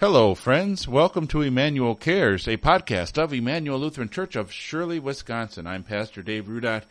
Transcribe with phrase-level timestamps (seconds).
[0.00, 0.88] Hello, friends.
[0.88, 5.66] Welcome to Emmanuel Cares, a podcast of Emmanuel Lutheran Church of Shirley, Wisconsin.
[5.66, 6.84] I'm Pastor Dave Rudot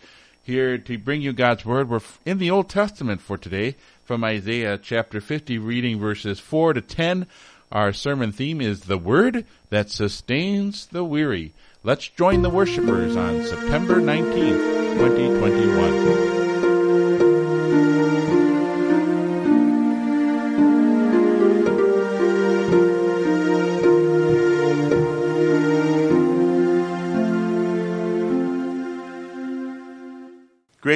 [0.43, 1.89] here to bring you God's Word.
[1.89, 3.75] We're in the Old Testament for today
[4.05, 7.25] from Isaiah chapter 50, reading verses 4 to 10.
[7.71, 11.53] Our sermon theme is the Word that sustains the weary.
[11.83, 16.38] Let's join the worshipers on September 19th, 2021.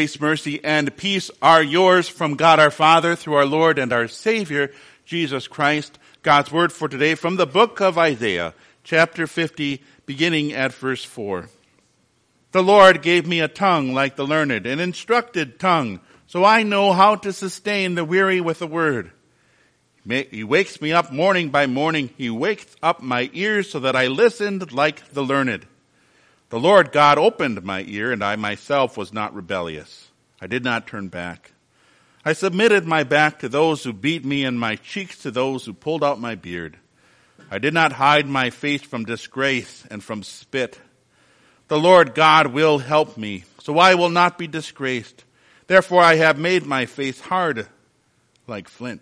[0.03, 4.09] Grace, mercy, and peace are yours from God our Father through our Lord and our
[4.09, 4.69] Savior,
[5.05, 5.97] Jesus Christ.
[6.23, 8.53] God's word for today from the book of Isaiah,
[8.83, 11.47] chapter 50, beginning at verse 4.
[12.51, 16.91] The Lord gave me a tongue like the learned, an instructed tongue, so I know
[16.91, 19.09] how to sustain the weary with a word.
[20.05, 22.09] He wakes me up morning by morning.
[22.17, 25.65] He wakes up my ears so that I listened like the learned.
[26.53, 30.11] The Lord God opened my ear, and I myself was not rebellious.
[30.39, 31.53] I did not turn back.
[32.23, 35.73] I submitted my back to those who beat me, and my cheeks to those who
[35.73, 36.77] pulled out my beard.
[37.49, 40.79] I did not hide my face from disgrace and from spit.
[41.69, 45.23] The Lord God will help me, so I will not be disgraced.
[45.65, 47.67] Therefore I have made my face hard
[48.45, 49.01] like flint.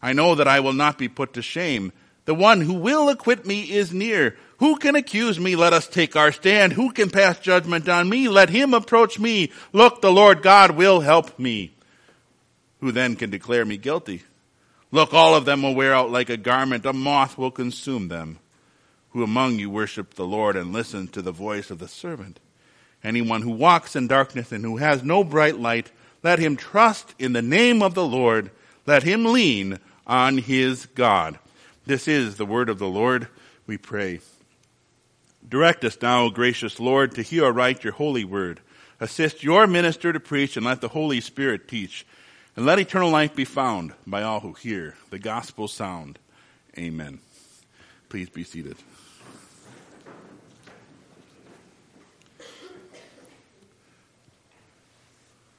[0.00, 1.92] I know that I will not be put to shame.
[2.24, 4.38] The one who will acquit me is near.
[4.58, 5.54] Who can accuse me?
[5.54, 6.72] Let us take our stand.
[6.72, 8.28] Who can pass judgment on me?
[8.28, 9.52] Let him approach me.
[9.72, 11.72] Look, the Lord God will help me.
[12.80, 14.24] Who then can declare me guilty?
[14.90, 16.86] Look, all of them will wear out like a garment.
[16.86, 18.38] A moth will consume them.
[19.10, 22.40] Who among you worship the Lord and listen to the voice of the servant?
[23.04, 25.92] Anyone who walks in darkness and who has no bright light,
[26.22, 28.50] let him trust in the name of the Lord.
[28.86, 31.38] Let him lean on his God.
[31.86, 33.28] This is the word of the Lord.
[33.66, 34.20] We pray.
[35.48, 38.60] Direct us now, O gracious Lord, to hear aright your holy word.
[39.00, 42.06] Assist your minister to preach and let the Holy Spirit teach.
[42.54, 46.18] And let eternal life be found by all who hear the gospel sound.
[46.76, 47.20] Amen.
[48.08, 48.76] Please be seated.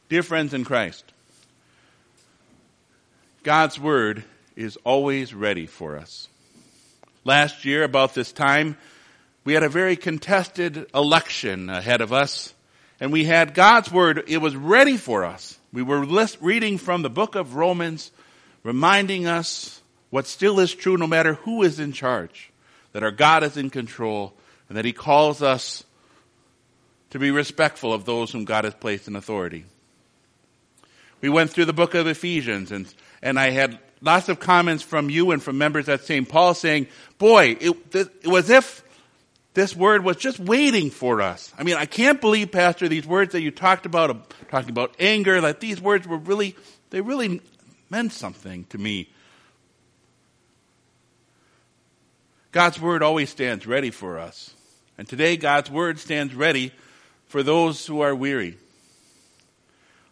[0.09, 1.05] Dear friends in Christ,
[3.43, 4.23] God's word
[4.55, 6.27] is always ready for us.
[7.23, 8.75] Last year, about this time,
[9.43, 12.53] we had a very contested election ahead of us,
[12.99, 14.23] and we had God's Word.
[14.27, 15.57] It was ready for us.
[15.71, 18.11] We were list, reading from the book of Romans,
[18.63, 22.51] reminding us what still is true no matter who is in charge,
[22.91, 24.33] that our God is in control,
[24.67, 25.83] and that He calls us
[27.11, 29.65] to be respectful of those whom God has placed in authority.
[31.21, 35.09] We went through the book of Ephesians, and, and I had lots of comments from
[35.09, 36.27] you and from members at St.
[36.27, 38.83] Paul saying, boy, it, it was if
[39.59, 41.53] this word was just waiting for us.
[41.57, 45.41] I mean, I can't believe, Pastor, these words that you talked about, talking about anger,
[45.41, 46.55] that these words were really,
[46.91, 47.41] they really
[47.89, 49.09] meant something to me.
[52.53, 54.55] God's word always stands ready for us.
[54.97, 56.71] And today, God's word stands ready
[57.27, 58.57] for those who are weary.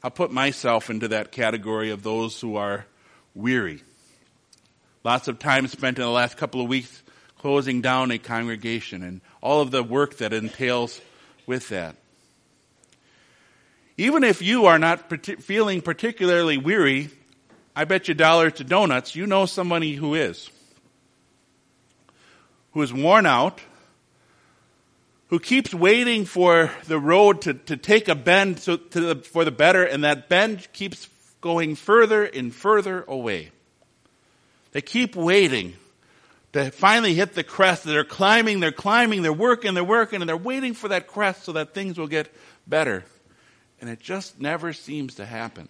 [0.04, 2.86] I'll put myself into that category of those who are
[3.34, 3.82] weary.
[5.06, 7.02] Lots of time spent in the last couple of weeks
[7.40, 11.00] closing down a congregation and all of the work that entails
[11.46, 11.96] with that.
[13.98, 15.10] Even if you are not
[15.42, 17.10] feeling particularly weary,
[17.76, 20.50] I bet you dollars to donuts, you know somebody who is.
[22.74, 23.60] Who is worn out,
[25.28, 29.52] who keeps waiting for the road to, to take a bend so, the, for the
[29.52, 31.08] better, and that bend keeps
[31.42, 33.52] going further and further away.
[34.74, 35.74] They keep waiting
[36.54, 37.84] to finally hit the crest.
[37.84, 41.54] They're climbing, they're climbing, they're working, they're working, and they're waiting for that crest so
[41.54, 42.34] that things will get
[42.66, 43.04] better.
[43.80, 45.70] And it just never seems to happen.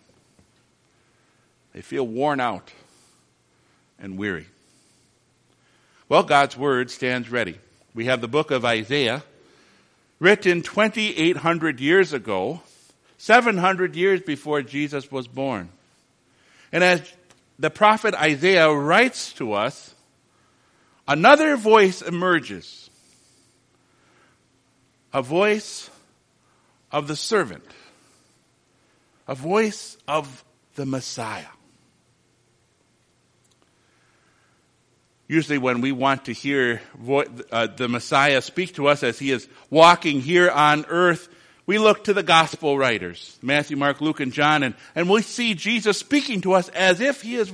[1.73, 2.71] They feel worn out
[3.99, 4.47] and weary.
[6.09, 7.59] Well, God's Word stands ready.
[7.94, 9.24] We have the book of Isaiah,
[10.19, 12.62] written 2,800 years ago,
[13.18, 15.69] 700 years before Jesus was born.
[16.71, 17.01] And as
[17.59, 19.94] the prophet Isaiah writes to us,
[21.07, 22.89] another voice emerges
[25.13, 25.89] a voice
[26.92, 27.65] of the servant,
[29.27, 30.44] a voice of
[30.75, 31.45] the Messiah.
[35.27, 39.31] Usually, when we want to hear vo- uh, the Messiah speak to us as he
[39.31, 41.27] is walking here on earth,
[41.67, 45.53] We look to the gospel writers, Matthew, Mark, Luke, and John, and, and we see
[45.53, 47.51] Jesus speaking to us as if he is,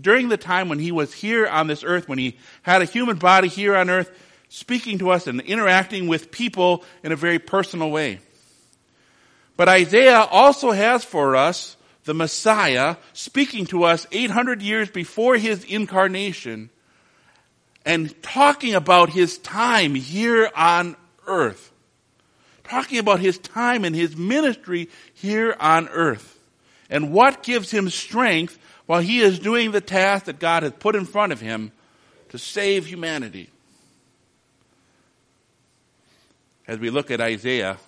[0.00, 3.18] during the time when he was here on this earth, when he had a human
[3.18, 4.10] body here on earth,
[4.48, 8.18] speaking to us and interacting with people in a very personal way.
[9.56, 15.62] But Isaiah also has for us the Messiah speaking to us 800 years before his
[15.62, 16.68] incarnation
[17.84, 20.96] and talking about his time here on
[21.28, 21.72] earth.
[22.68, 26.38] Talking about his time and his ministry here on earth.
[26.90, 30.96] And what gives him strength while he is doing the task that God has put
[30.96, 31.72] in front of him
[32.30, 33.50] to save humanity.
[36.66, 37.78] As we look at Isaiah,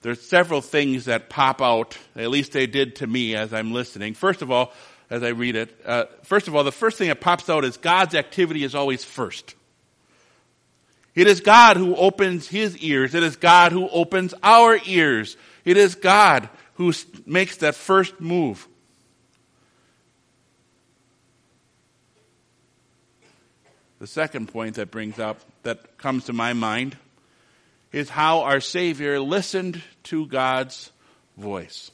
[0.00, 4.14] there's several things that pop out, at least they did to me as I'm listening.
[4.14, 4.72] First of all,
[5.10, 7.76] as I read it, uh, first of all, the first thing that pops out is
[7.76, 9.55] God's activity is always first.
[11.16, 13.14] It is God who opens his ears.
[13.14, 15.38] It is God who opens our ears.
[15.64, 16.92] It is God who
[17.24, 18.68] makes that first move.
[23.98, 26.98] The second point that brings up, that comes to my mind,
[27.92, 30.92] is how our Savior listened to God's
[31.38, 31.90] voice.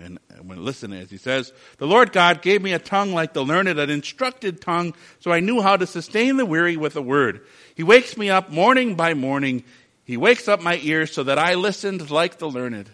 [0.00, 3.44] And when listening, as he says, the Lord God gave me a tongue like the
[3.44, 7.42] learned, an instructed tongue, so I knew how to sustain the weary with a word.
[7.74, 9.64] He wakes me up morning by morning.
[10.04, 12.88] He wakes up my ears so that I listened like the learned.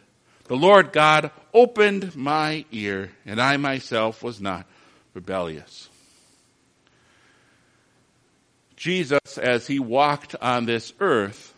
[0.49, 4.67] The Lord God opened my ear, and I myself was not
[5.15, 5.89] rebellious.
[8.77, 11.55] Jesus, as he walked on this earth,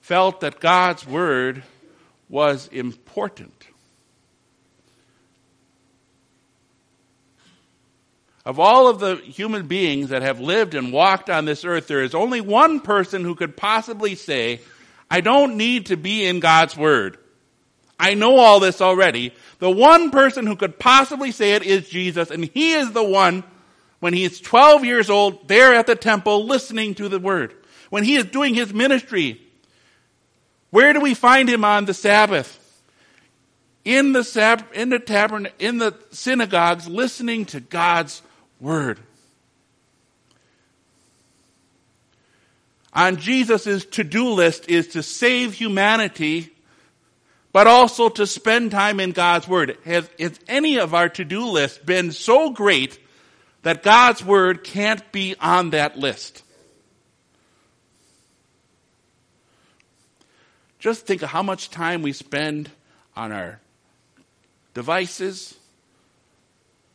[0.00, 1.62] felt that God's word
[2.28, 3.52] was important.
[8.44, 12.02] Of all of the human beings that have lived and walked on this earth, there
[12.02, 14.60] is only one person who could possibly say,
[15.10, 17.18] I don't need to be in God's Word.
[17.98, 19.32] I know all this already.
[19.60, 23.44] The one person who could possibly say it is Jesus, and He is the one
[24.04, 27.54] when he is 12 years old, there at the temple listening to the word.
[27.88, 29.40] When he is doing his ministry,
[30.68, 32.60] where do we find him on the Sabbath?
[33.82, 38.20] In the, sab- in the tavern, in the synagogues, listening to God's
[38.64, 38.98] word.
[42.94, 46.50] On Jesus' to-do list is to save humanity,
[47.52, 49.76] but also to spend time in God's word.
[49.84, 52.98] Has, has any of our to-do list been so great
[53.62, 56.42] that God's word can't be on that list.
[60.78, 62.70] Just think of how much time we spend
[63.16, 63.60] on our
[64.72, 65.54] devices.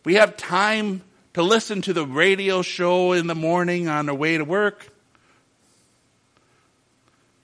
[0.04, 1.02] We have time
[1.40, 4.90] to listen to the radio show in the morning on the way to work.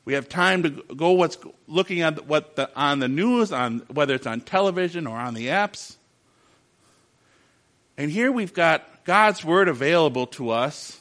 [0.03, 4.15] We have time to go what's looking at what the, on the news, on whether
[4.15, 5.95] it's on television or on the apps.
[7.95, 10.99] And here we've got God's Word available to us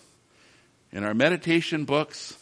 [0.93, 2.38] in our meditation books.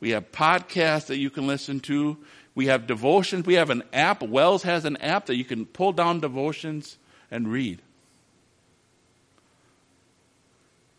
[0.00, 2.18] We have podcasts that you can listen to.
[2.54, 3.46] We have devotions.
[3.46, 4.22] We have an app.
[4.22, 6.98] WELS has an app that you can pull down devotions
[7.30, 7.80] and read.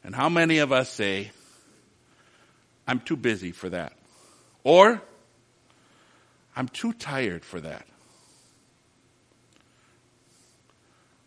[0.10, 1.30] And how many of us say,
[2.88, 3.94] I'm too busy for that?
[4.64, 5.04] Or,
[6.56, 7.86] I'm too tired for that.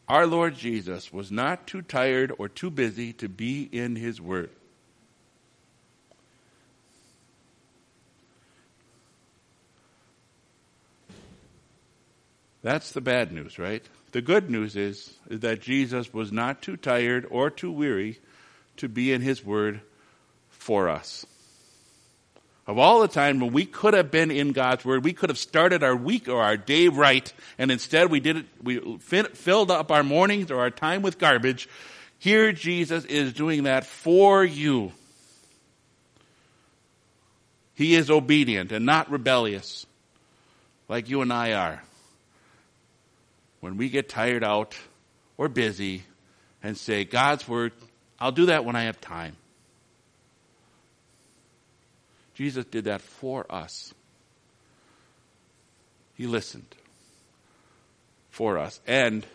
[0.09, 4.51] Our Lord Jesus was not too tired or too busy to be in His Word.
[12.63, 13.89] That's the bad news, right?
[14.11, 18.19] The good news is, is that Jesus was not too tired or too weary
[18.79, 19.81] to be in His Word
[20.51, 21.27] for us.
[22.67, 25.39] Of all the time when we could have been in God's Word, we could have
[25.39, 29.91] started our week or our day right, and instead we did it, we filled up
[29.91, 31.69] our mornings or our time with garbage.
[32.19, 34.93] Here Jesus is doing that for you.
[37.75, 39.87] He is obedient and not rebellious,
[40.89, 41.83] like you and I are.
[43.59, 44.79] When we get tired out
[45.37, 46.05] or busy
[46.63, 47.73] and say, God's Word,
[48.23, 49.35] I'll do that when I have time.
[52.35, 53.93] Jesus did that for us.
[56.15, 56.77] He listened
[58.31, 59.27] for us, and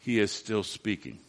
[0.00, 1.20] He is still speaking.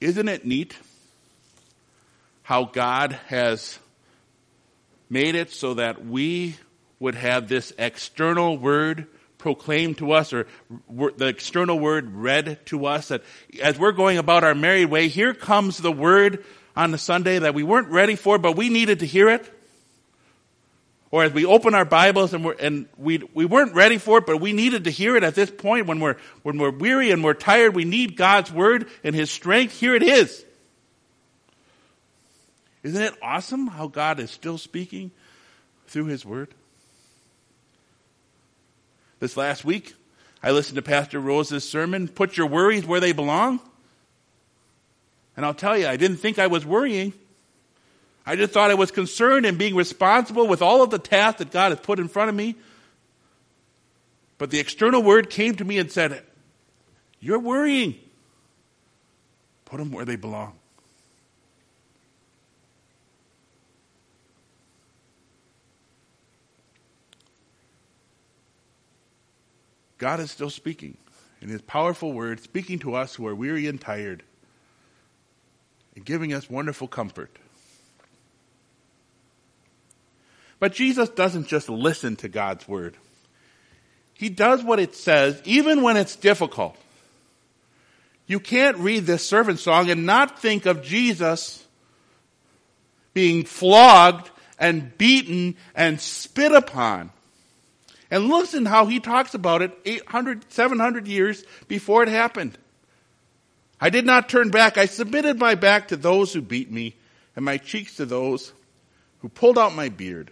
[0.00, 0.76] Isn't it neat
[2.42, 3.78] how God has
[5.08, 6.56] made it so that we
[6.98, 9.06] would have this external word
[9.46, 10.48] proclaimed to us or
[10.88, 13.22] the external word read to us that
[13.62, 17.54] as we're going about our merry way, here comes the word on the Sunday that
[17.54, 19.48] we weren't ready for, but we needed to hear it.
[21.12, 24.26] Or as we open our Bibles and, we're, and we, we weren't ready for it,
[24.26, 27.22] but we needed to hear it at this point when we're, when we're weary and
[27.22, 29.78] we're tired, we need God's word and His strength.
[29.78, 30.44] Here it is.
[32.82, 35.12] Isn't it awesome how God is still speaking
[35.86, 36.48] through His word?
[39.18, 39.94] This last week,
[40.42, 43.60] I listened to Pastor Rose's sermon, Put Your Worries Where They Belong.
[45.36, 47.12] And I'll tell you, I didn't think I was worrying.
[48.26, 51.50] I just thought I was concerned and being responsible with all of the tasks that
[51.50, 52.56] God has put in front of me.
[54.38, 56.22] But the external word came to me and said,
[57.20, 57.94] You're worrying.
[59.64, 60.58] Put them where they belong.
[69.98, 70.96] God is still speaking
[71.40, 74.22] in His powerful word, speaking to us who are weary and tired,
[75.94, 77.38] and giving us wonderful comfort.
[80.58, 82.96] But Jesus doesn't just listen to God's word.
[84.14, 86.76] He does what it says, even when it's difficult.
[88.26, 91.64] You can't read this servant song and not think of Jesus
[93.12, 97.12] being flogged and beaten and spit upon.
[98.10, 102.56] And listen how he talks about it 800, 700 years before it happened.
[103.80, 104.78] I did not turn back.
[104.78, 106.94] I submitted my back to those who beat me
[107.34, 108.52] and my cheeks to those
[109.18, 110.30] who pulled out my beard.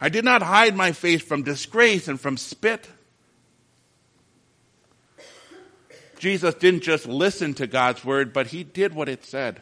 [0.00, 2.88] I did not hide my face from disgrace and from spit.
[6.18, 9.60] Jesus didn't just listen to God's word, but he did what it said.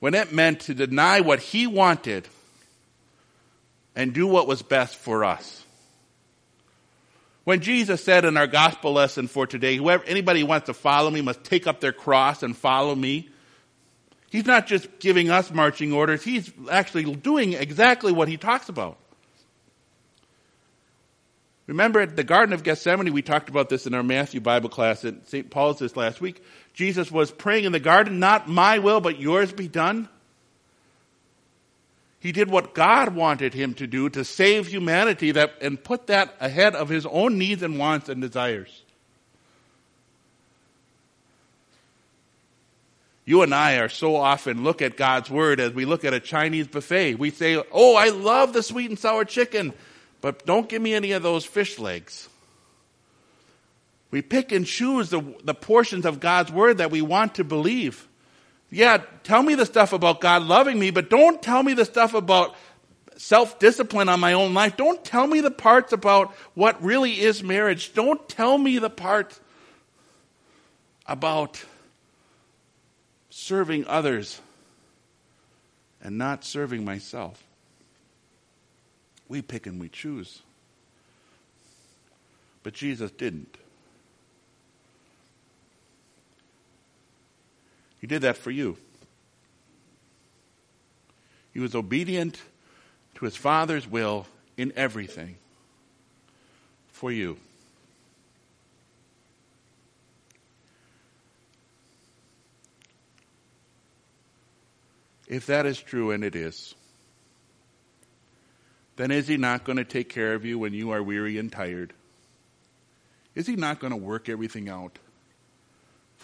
[0.00, 2.26] When it meant to deny what he wanted
[3.94, 5.63] and do what was best for us.
[7.44, 11.10] When Jesus said in our gospel lesson for today, whoever, anybody who wants to follow
[11.10, 13.28] me must take up their cross and follow me.
[14.30, 18.98] He's not just giving us marching orders, he's actually doing exactly what he talks about.
[21.66, 25.04] Remember at the Garden of Gethsemane, we talked about this in our Matthew Bible class
[25.04, 25.50] at St.
[25.50, 26.42] Paul's this last week.
[26.74, 30.08] Jesus was praying in the garden, not my will, but yours be done.
[32.24, 36.34] He did what God wanted him to do to save humanity that, and put that
[36.40, 38.82] ahead of his own needs and wants and desires.
[43.26, 46.18] You and I are so often look at God's word as we look at a
[46.18, 47.16] Chinese buffet.
[47.16, 49.74] We say, Oh, I love the sweet and sour chicken.
[50.22, 52.30] But don't give me any of those fish legs.
[54.10, 58.08] We pick and choose the, the portions of God's word that we want to believe.
[58.74, 62.12] Yeah, tell me the stuff about God loving me, but don't tell me the stuff
[62.12, 62.56] about
[63.16, 64.76] self discipline on my own life.
[64.76, 67.94] Don't tell me the parts about what really is marriage.
[67.94, 69.38] Don't tell me the part
[71.06, 71.64] about
[73.30, 74.40] serving others
[76.02, 77.44] and not serving myself.
[79.28, 80.42] We pick and we choose.
[82.64, 83.56] But Jesus didn't.
[88.04, 88.76] He did that for you.
[91.54, 92.38] He was obedient
[93.14, 94.26] to his Father's will
[94.58, 95.36] in everything
[96.88, 97.38] for you.
[105.26, 106.74] If that is true, and it is,
[108.96, 111.50] then is he not going to take care of you when you are weary and
[111.50, 111.94] tired?
[113.34, 114.98] Is he not going to work everything out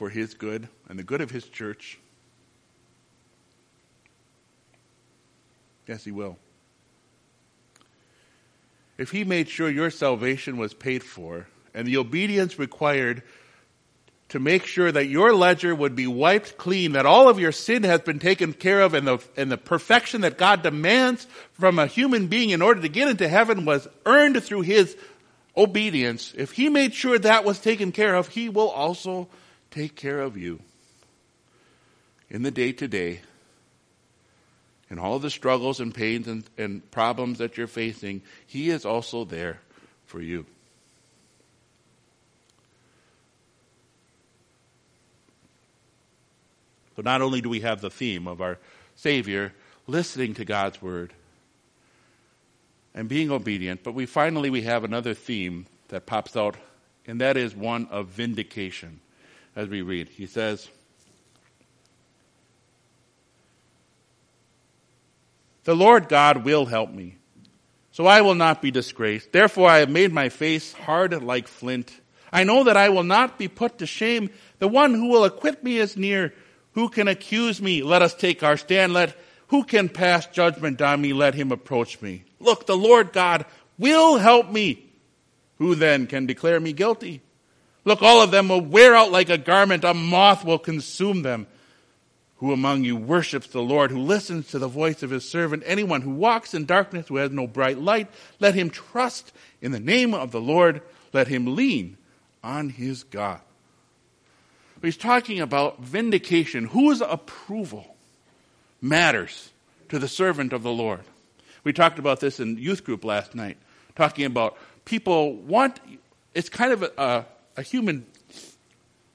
[0.00, 1.99] for his good and the good of his church?
[5.87, 6.38] Yes, he will.
[8.97, 13.23] If he made sure your salvation was paid for and the obedience required
[14.30, 17.83] to make sure that your ledger would be wiped clean, that all of your sin
[17.83, 21.87] has been taken care of, and the, and the perfection that God demands from a
[21.87, 24.97] human being in order to get into heaven was earned through his
[25.59, 26.33] obedience.
[26.35, 29.28] If he made sure that was taken care of, he will also
[29.71, 30.61] take care of you
[32.29, 33.21] in the day to day.
[34.91, 39.25] In all the struggles and pains and, and problems that you're facing, he is also
[39.25, 39.61] there
[40.05, 40.47] for you.
[46.97, 48.59] So not only do we have the theme of our
[48.97, 49.53] Savior
[49.87, 51.12] listening to God's word
[52.95, 56.57] and being obedient, but we finally we have another theme that pops out,
[57.07, 59.00] and that is one of vindication.
[59.57, 60.69] As we read, he says,
[65.64, 67.16] The Lord God will help me.
[67.92, 69.33] So I will not be disgraced.
[69.33, 71.92] Therefore I have made my face hard like flint.
[72.33, 74.30] I know that I will not be put to shame.
[74.59, 76.33] The one who will acquit me is near.
[76.73, 77.83] Who can accuse me?
[77.83, 78.92] Let us take our stand.
[78.92, 79.16] Let
[79.49, 81.12] who can pass judgment on me?
[81.12, 82.25] Let him approach me.
[82.38, 83.45] Look, the Lord God
[83.78, 84.87] will help me.
[85.59, 87.21] Who then can declare me guilty?
[87.85, 89.85] Look, all of them will wear out like a garment.
[89.85, 91.47] A moth will consume them.
[92.37, 95.63] Who among you worships the Lord, who listens to the voice of his servant?
[95.67, 98.09] Anyone who walks in darkness, who has no bright light,
[98.39, 100.81] let him trust in the name of the Lord.
[101.13, 101.99] Let him lean
[102.43, 103.41] on his God.
[104.81, 106.65] He's talking about vindication.
[106.67, 107.97] Whose approval
[108.81, 109.51] matters
[109.91, 111.01] to the servant of the Lord?
[111.63, 113.59] We talked about this in youth group last night,
[113.97, 114.57] talking about
[114.87, 115.79] people want,
[116.35, 117.27] it's kind of a, a
[117.62, 118.07] human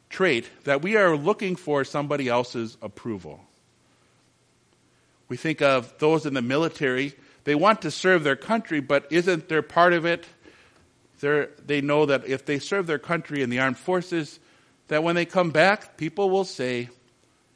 [0.10, 3.42] trait that we are looking for somebody else's approval.
[5.28, 9.50] We think of those in the military, they want to serve their country, but isn't
[9.50, 10.25] there part of it?
[11.20, 14.40] They're, they know that if they serve their country in the armed forces,
[14.88, 16.90] that when they come back, people will say,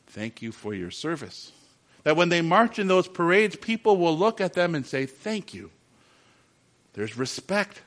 [0.07, 1.51] Thank you for your service.
[2.03, 5.53] That when they march in those parades, people will look at them and say, Thank
[5.53, 5.69] you.
[6.93, 7.81] There's respect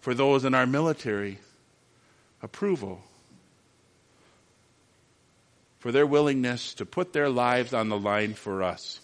[0.00, 1.38] for those in our military,
[2.42, 3.00] approval
[5.78, 9.00] for their willingness to put their lives on the line for us.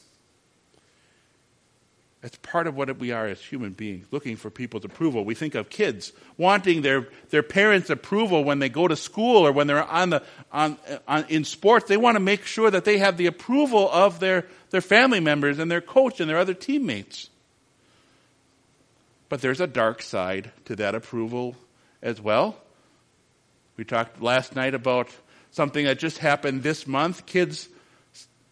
[2.21, 5.25] It's part of what we are as human beings, looking for people's approval.
[5.25, 9.52] We think of kids wanting their, their parents' approval when they go to school or
[9.52, 11.87] when they're on the, on, on, in sports.
[11.87, 15.61] They want to make sure that they have the approval of their, their family members
[15.61, 17.30] and their coach and their other teammates.
[19.28, 21.54] But there's a dark side to that approval
[22.02, 22.57] as well.
[23.78, 25.08] We talked last night about
[25.52, 27.68] something that just happened this month kids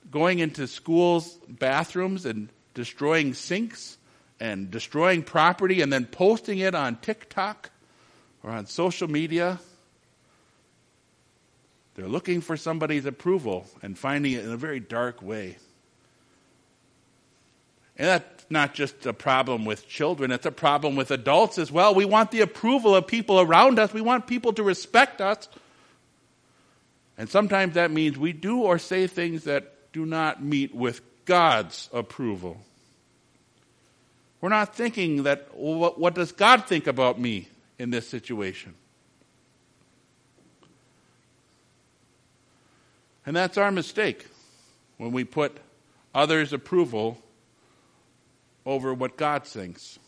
[0.08, 3.98] going into schools' bathrooms and destroying sinks
[4.38, 7.70] and destroying property and then posting it on TikTok
[8.44, 9.58] or on social media.
[11.96, 15.56] They're looking for somebody's approval and finding it in a very dark way.
[17.98, 21.94] And that's not just a problem with children, it's a problem with adults as well.
[21.94, 25.48] We want the approval of people around us, we want people to respect us.
[27.18, 31.88] And sometimes that means we do or say things that do not meet with God's
[31.92, 32.58] approval.
[34.40, 38.74] We're not thinking that, what does God think about me in this situation?
[43.24, 44.26] And that's our mistake
[44.98, 45.56] when we put
[46.14, 47.18] others' approval
[48.66, 49.98] over what God thinks.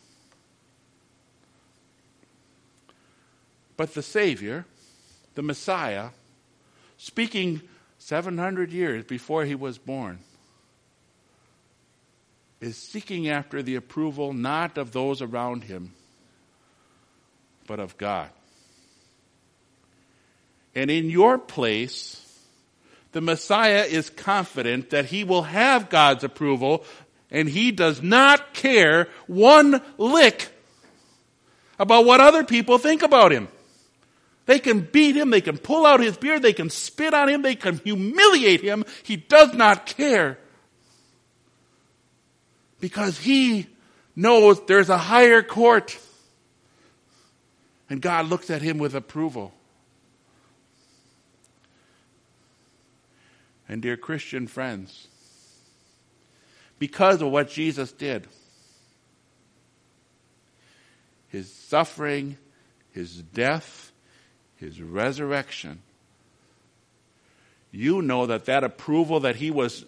[3.77, 4.65] But the Savior,
[5.35, 6.09] the Messiah,
[6.97, 7.61] speaking
[7.97, 10.19] 700 years before he was born,
[12.59, 15.93] is seeking after the approval not of those around him,
[17.67, 18.29] but of God.
[20.75, 22.25] And in your place,
[23.13, 26.83] the Messiah is confident that he will have God's approval
[27.31, 30.49] and he does not care one lick
[31.77, 33.47] about what other people think about him.
[34.45, 37.43] They can beat him, they can pull out his beard, they can spit on him,
[37.43, 38.83] they can humiliate him.
[39.03, 40.39] He does not care.
[42.79, 43.67] Because he
[44.15, 45.99] knows there's a higher court.
[47.89, 49.53] And God looks at him with approval.
[53.67, 55.07] And dear Christian friends,
[56.79, 58.27] because of what Jesus did,
[61.27, 62.37] his suffering,
[62.91, 63.91] his death,
[64.55, 65.81] his resurrection,
[67.71, 69.85] you know that that approval that he was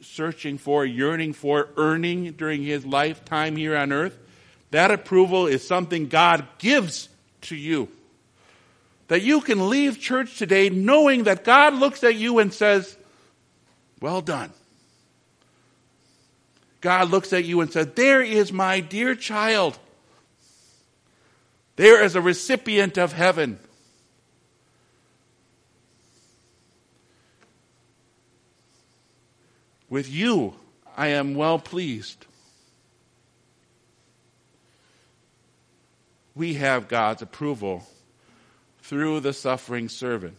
[0.00, 4.16] searching for, yearning for, earning during his lifetime here on earth,
[4.70, 7.08] that approval is something God gives
[7.42, 7.88] to you.
[9.08, 12.96] That you can leave church today knowing that God looks at you and says,
[14.00, 14.52] Well done.
[16.84, 19.78] God looks at you and says, There is my dear child.
[21.76, 23.58] There is a recipient of heaven.
[29.88, 30.56] With you
[30.94, 32.26] I am well pleased.
[36.34, 37.88] We have God's approval
[38.82, 40.36] through the suffering servant,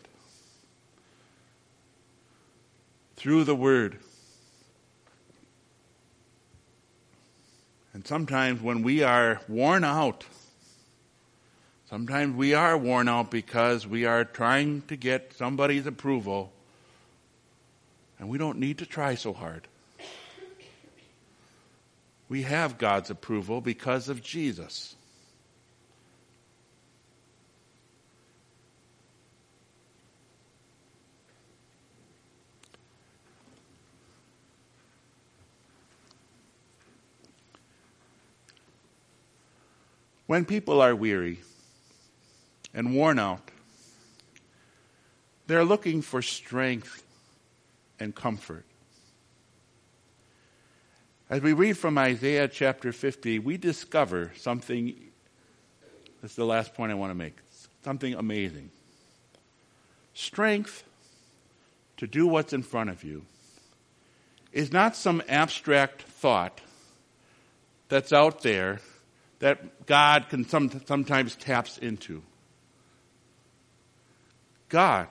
[3.15, 3.97] through the Word.
[8.05, 10.25] Sometimes when we are worn out,
[11.89, 16.53] sometimes we are worn out because we are trying to get somebody's approval
[18.19, 19.67] and we don't need to try so hard.
[22.29, 24.95] We have God's approval because of Jesus.
[40.27, 41.39] When people are weary
[42.73, 43.51] and worn out,
[45.47, 47.03] they're looking for strength
[47.99, 48.65] and comfort.
[51.29, 54.95] As we read from Isaiah chapter 50, we discover something.
[56.21, 57.37] That's the last point I want to make.
[57.83, 58.71] Something amazing.
[60.15, 60.83] Strength
[61.97, 63.25] to do what's in front of you
[64.51, 66.61] is not some abstract thought
[67.89, 68.79] that's out there
[69.45, 72.23] that God can some, sometimes taps into.
[74.69, 75.07] God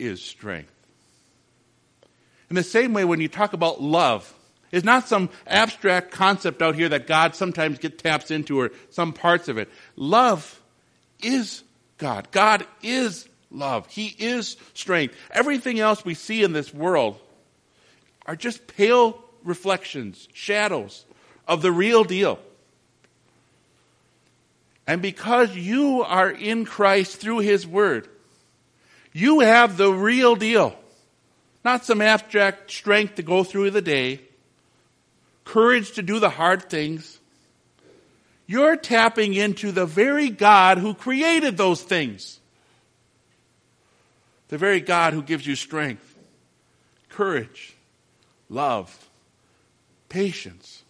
[0.00, 0.72] is strength.
[2.50, 4.34] In the same way, when you talk about love,
[4.72, 9.12] it's not some abstract concept out here that God sometimes get taps into or some
[9.12, 9.70] parts of it.
[9.94, 10.60] Love
[11.22, 11.62] is
[11.98, 12.32] God.
[12.32, 13.86] God is love.
[13.86, 15.14] He is strength.
[15.30, 17.16] Everything else we see in this world
[18.26, 21.04] are just pale reflections, shadows
[21.46, 22.40] of the real deal.
[24.86, 28.08] And because you are in Christ through His Word,
[29.12, 30.76] you have the real deal.
[31.64, 34.20] Not some abstract strength to go through the day,
[35.44, 37.20] courage to do the hard things.
[38.46, 42.40] You're tapping into the very God who created those things.
[44.48, 46.16] The very God who gives you strength,
[47.08, 47.74] courage,
[48.50, 49.08] love,
[50.08, 50.81] patience.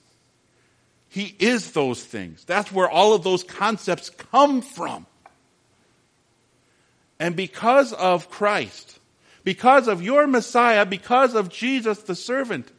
[1.12, 2.42] He is those things.
[2.44, 5.04] That's where all of those concepts come from.
[7.20, 8.98] And because of Christ,
[9.44, 12.72] because of your Messiah, because of Jesus the servant,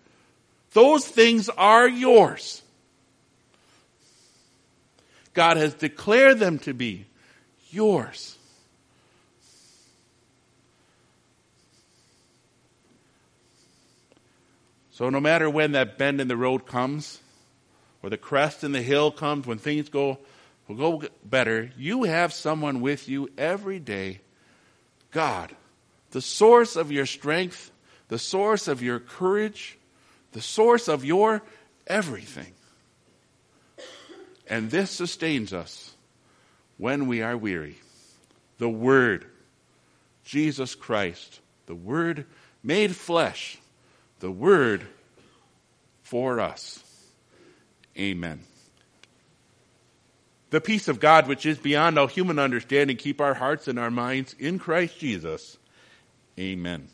[0.71, 2.63] those things are yours.
[5.35, 7.05] God has declared them to be
[7.69, 8.35] yours.
[14.89, 17.19] So, no matter when that bend in the road comes,
[18.03, 20.19] or the crest in the hill comes, when things go
[20.67, 24.19] will go better, you have someone with you every day
[25.11, 25.55] God,
[26.11, 27.71] the source of your strength,
[28.07, 29.77] the source of your courage,
[30.31, 31.43] the source of your
[31.87, 32.51] everything.
[34.47, 35.95] And this sustains us
[36.77, 37.77] when we are weary.
[38.57, 39.25] The Word,
[40.23, 42.25] Jesus Christ, the Word
[42.63, 43.57] made flesh,
[44.19, 44.85] the Word
[46.01, 46.82] for us.
[47.97, 48.41] Amen.
[50.49, 53.91] The peace of God, which is beyond all human understanding, keep our hearts and our
[53.91, 55.57] minds in Christ Jesus.
[56.39, 56.89] Amen.